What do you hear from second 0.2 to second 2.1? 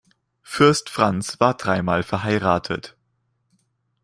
Fürst Franz war dreimal